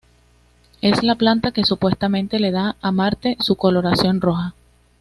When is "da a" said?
2.49-2.91